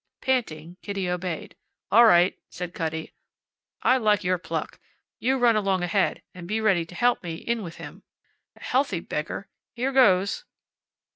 Panting, 0.19 0.77
Kitty 0.81 1.07
obeyed. 1.07 1.55
"All 1.91 2.05
right," 2.05 2.35
said 2.49 2.73
Cutty. 2.73 3.13
"I 3.83 3.97
like 3.97 4.23
your 4.23 4.39
pluck. 4.39 4.79
You 5.19 5.37
run 5.37 5.55
along 5.55 5.83
ahead 5.83 6.23
and 6.33 6.47
be 6.47 6.59
ready 6.59 6.87
to 6.87 6.95
help 6.95 7.21
me 7.21 7.35
in 7.35 7.61
with 7.61 7.75
him. 7.75 8.01
A 8.55 8.63
healthy 8.63 8.99
beggar! 8.99 9.47
Here 9.75 9.91
goes." 9.91 10.43